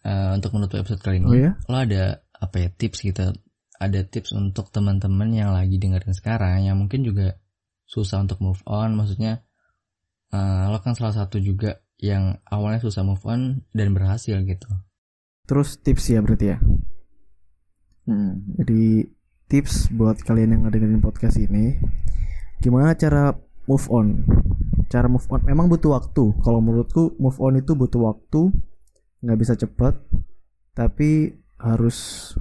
Eh, 0.00 0.32
untuk 0.32 0.56
menutup 0.56 0.80
episode 0.80 1.04
kali 1.04 1.20
ini, 1.20 1.28
oh 1.28 1.36
ya 1.36 1.52
lo 1.68 1.76
ada 1.76 2.24
apa 2.32 2.56
ya 2.56 2.72
tips 2.72 3.04
gitu? 3.04 3.36
Ada 3.76 4.08
tips 4.08 4.32
untuk 4.32 4.72
teman-teman 4.72 5.28
yang 5.28 5.52
lagi 5.52 5.76
dengerin 5.76 6.16
sekarang 6.16 6.64
yang 6.64 6.80
mungkin 6.80 7.04
juga 7.04 7.36
susah 7.84 8.24
untuk 8.24 8.40
move 8.40 8.64
on. 8.64 8.96
Maksudnya 8.96 9.44
eh, 10.32 10.64
lo 10.72 10.80
kan 10.80 10.96
salah 10.96 11.12
satu 11.12 11.36
juga 11.36 11.84
yang 12.00 12.40
awalnya 12.48 12.80
susah 12.80 13.04
move 13.04 13.20
on 13.28 13.60
dan 13.76 13.92
berhasil 13.92 14.40
gitu. 14.40 14.68
terus 15.44 15.76
tips 15.82 16.08
ya 16.08 16.24
berarti 16.24 16.56
ya 16.56 16.58
Mm. 18.08 18.32
Jadi 18.60 18.84
tips 19.50 19.90
buat 19.92 20.22
kalian 20.22 20.56
yang 20.56 20.62
ngedengerin 20.68 21.02
podcast 21.02 21.36
ini, 21.36 21.76
gimana 22.62 22.94
cara 22.94 23.34
move 23.66 23.86
on? 23.90 24.24
Cara 24.88 25.10
move 25.10 25.26
on 25.28 25.42
memang 25.44 25.66
butuh 25.66 25.96
waktu. 25.96 26.34
Kalau 26.40 26.60
menurutku 26.62 27.18
move 27.18 27.38
on 27.42 27.58
itu 27.58 27.74
butuh 27.74 28.00
waktu, 28.14 28.54
nggak 29.20 29.38
bisa 29.38 29.54
cepet, 29.58 29.94
tapi 30.72 31.34
harus 31.60 32.32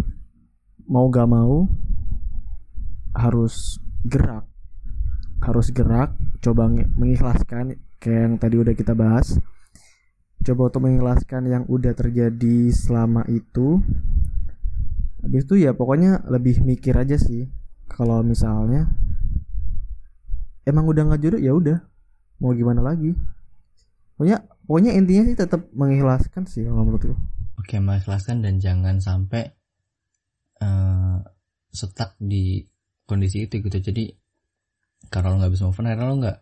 mau 0.89 1.06
gak 1.12 1.30
mau 1.30 1.69
harus 3.13 3.78
gerak, 4.06 4.45
harus 5.43 5.69
gerak. 5.74 6.13
Coba 6.39 6.72
mengikhlaskan 6.72 7.78
kayak 8.00 8.22
yang 8.26 8.36
tadi 8.39 8.56
udah 8.58 8.74
kita 8.74 8.95
bahas. 8.95 9.38
Coba 10.39 10.72
untuk 10.72 10.88
mengikhlaskan 10.88 11.52
yang 11.52 11.63
udah 11.67 11.91
terjadi 11.91 12.72
selama 12.72 13.28
itu 13.28 13.84
Habis 15.19 15.43
itu 15.45 15.55
ya 15.60 15.75
pokoknya 15.75 16.27
lebih 16.32 16.63
mikir 16.63 16.95
aja 16.95 17.19
sih. 17.19 17.47
Kalau 17.89 18.23
misalnya 18.23 18.88
emang 20.63 20.86
udah 20.88 21.03
nggak 21.10 21.21
jodoh 21.21 21.41
ya 21.41 21.51
udah. 21.55 21.77
Mau 22.39 22.55
gimana 22.55 22.79
lagi? 22.79 23.12
Pokoknya 24.15 24.43
pokoknya 24.63 24.91
intinya 24.95 25.23
sih 25.27 25.36
tetap 25.36 25.67
mengikhlaskan 25.75 26.47
sih 26.47 26.63
kalau 26.63 26.88
menurutku. 26.88 27.15
Oke, 27.60 27.75
mengikhlaskan 27.79 28.39
dan 28.43 28.63
jangan 28.63 29.03
sampai 29.03 29.51
eh 30.60 31.17
stuck 31.71 32.15
di 32.19 32.63
kondisi 33.03 33.47
itu 33.47 33.60
gitu. 33.60 33.79
Jadi 33.79 34.12
karena 35.12 35.32
lo 35.32 35.36
nggak 35.39 35.53
bisa 35.55 35.63
move 35.67 35.79
on, 35.79 35.88
akhirnya 35.88 36.08
lo 36.08 36.15
nggak 36.19 36.38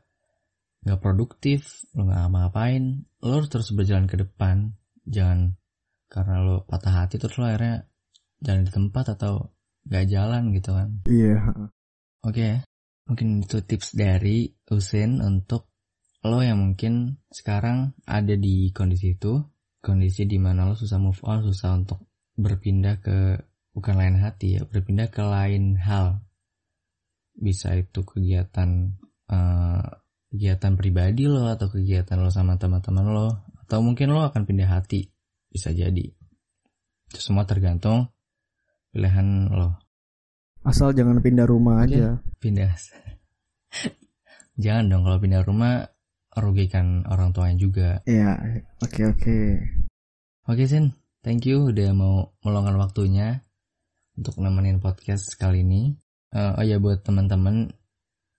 nggak 0.85 0.99
produktif, 1.01 1.85
lo 1.97 2.05
nggak 2.05 2.19
ngapa-ngapain, 2.25 2.83
lo 3.25 3.31
harus 3.41 3.49
terus 3.49 3.69
berjalan 3.73 4.05
ke 4.05 4.17
depan. 4.21 4.73
Jangan 5.07 5.55
karena 6.07 6.35
lo 6.43 6.63
patah 6.67 7.03
hati 7.03 7.17
terus 7.17 7.35
lo 7.39 7.47
akhirnya 7.47 7.87
jalan 8.41 8.65
di 8.67 8.71
tempat 8.71 9.17
atau 9.17 9.49
nggak 9.87 10.05
jalan 10.11 10.43
gitu 10.53 10.71
kan. 10.75 10.89
Iya. 11.07 11.39
Oke, 12.27 12.61
mungkin 13.07 13.41
itu 13.41 13.63
tips 13.63 13.95
dari 13.95 14.51
Usin 14.67 15.23
untuk 15.23 15.71
lo 16.27 16.43
yang 16.43 16.59
mungkin 16.59 17.23
sekarang 17.31 17.95
ada 18.03 18.35
di 18.35 18.69
kondisi 18.75 19.15
itu, 19.15 19.39
kondisi 19.79 20.27
di 20.27 20.35
mana 20.37 20.67
lo 20.67 20.75
susah 20.75 20.99
move 20.99 21.23
on, 21.23 21.39
susah 21.47 21.79
untuk 21.79 22.03
berpindah 22.35 22.99
ke 22.99 23.39
bukan 23.71 23.95
lain 23.95 24.17
hati 24.19 24.59
ya, 24.59 24.61
berpindah 24.67 25.07
ke 25.07 25.23
lain 25.23 25.79
hal. 25.79 26.19
Bisa 27.37 27.71
itu 27.79 28.03
kegiatan 28.03 28.97
eh, 29.31 29.87
kegiatan 30.27 30.73
pribadi 30.75 31.29
lo 31.31 31.47
atau 31.47 31.71
kegiatan 31.71 32.19
lo 32.19 32.27
sama 32.27 32.59
teman-teman 32.59 33.07
lo, 33.07 33.27
atau 33.63 33.79
mungkin 33.79 34.11
lo 34.11 34.27
akan 34.27 34.43
pindah 34.43 34.67
hati, 34.67 35.07
bisa 35.47 35.71
jadi. 35.71 36.11
Itu 37.07 37.23
semua 37.23 37.47
tergantung 37.47 38.11
pilihan 38.91 39.49
lo. 39.51 39.77
Asal 40.67 40.91
jangan 40.91 41.23
pindah 41.23 41.47
rumah 41.47 41.83
aja. 41.87 42.19
pindah 42.37 42.69
jangan 44.63 44.89
dong 44.91 45.03
kalau 45.07 45.17
pindah 45.21 45.41
rumah 45.41 45.87
rugikan 46.37 47.01
orang 47.09 47.33
tuanya 47.33 47.57
juga 47.57 47.89
Iya. 48.05 48.37
Oke 48.83 49.07
oke. 49.09 49.37
oke 50.45 50.63
Sin 50.69 50.93
thank 51.25 51.45
you 51.49 51.71
udah 51.73 51.93
mau 51.97 52.35
meluangkan 52.45 52.77
waktunya 52.77 53.41
untuk 54.17 54.37
nemenin 54.37 54.81
podcast 54.81 55.33
kali 55.35 55.61
ini 55.65 55.97
Eh, 56.27 56.53
oh 56.59 56.65
ya 56.67 56.75
buat 56.75 57.07
teman-teman 57.07 57.71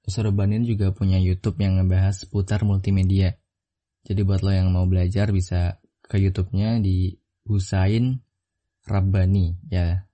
Surbanin 0.05 0.61
juga 0.65 0.93
punya 0.93 1.17
YouTube 1.17 1.57
yang 1.65 1.81
ngebahas 1.81 2.21
seputar 2.29 2.61
multimedia 2.69 3.33
jadi 4.05 4.25
buat 4.29 4.45
lo 4.45 4.53
yang 4.53 4.69
mau 4.69 4.85
belajar 4.85 5.33
bisa 5.33 5.81
ke 6.05 6.21
YouTube-nya 6.21 6.81
di 6.85 7.13
Husain 7.49 8.21
Rabbani 8.89 9.69
ya. 9.69 10.08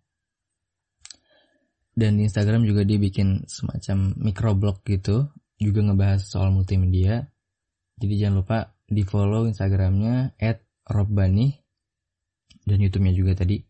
Dan 1.94 2.18
di 2.18 2.26
Instagram 2.26 2.66
juga 2.66 2.82
dia 2.82 2.98
bikin 2.98 3.46
semacam 3.46 4.18
microblog 4.18 4.82
gitu, 4.82 5.30
juga 5.62 5.80
ngebahas 5.86 6.26
soal 6.26 6.50
multimedia. 6.50 7.30
Jadi 8.02 8.14
jangan 8.18 8.42
lupa 8.42 8.58
di 8.90 9.06
follow 9.06 9.46
Instagramnya 9.46 10.34
@robbani 10.90 11.54
dan 12.66 12.78
YouTube-nya 12.82 13.14
juga 13.14 13.32
tadi. 13.38 13.62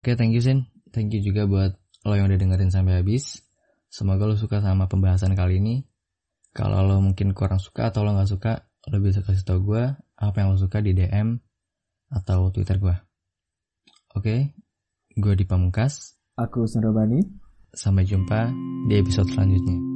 Oke, 0.00 0.16
thank 0.16 0.32
you 0.32 0.40
Sin. 0.40 0.64
Thank 0.94 1.12
you 1.12 1.20
juga 1.20 1.44
buat 1.44 1.76
lo 2.08 2.14
yang 2.16 2.30
udah 2.30 2.40
dengerin 2.40 2.72
sampai 2.72 3.04
habis. 3.04 3.44
Semoga 3.92 4.24
lo 4.24 4.38
suka 4.38 4.64
sama 4.64 4.88
pembahasan 4.88 5.36
kali 5.36 5.60
ini. 5.60 5.84
Kalau 6.56 6.80
lo 6.80 7.04
mungkin 7.04 7.36
kurang 7.36 7.60
suka 7.60 7.92
atau 7.92 8.00
lo 8.00 8.16
nggak 8.16 8.30
suka, 8.32 8.64
lo 8.88 8.96
bisa 9.04 9.20
kasih 9.20 9.44
tau 9.44 9.60
gue 9.60 9.92
apa 10.16 10.36
yang 10.40 10.54
lo 10.54 10.58
suka 10.58 10.80
di 10.80 10.96
DM 10.96 11.36
atau 12.08 12.48
Twitter 12.48 12.80
gue. 12.80 12.96
Oke, 14.16 14.56
gue 15.12 15.34
di 15.36 15.44
Pamungkas. 15.44 16.15
Aku 16.36 16.68
Sandrobani. 16.68 17.24
Sampai 17.72 18.04
jumpa 18.04 18.52
di 18.92 19.00
episode 19.00 19.32
selanjutnya. 19.32 19.95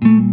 Mm-hmm. 0.00 0.27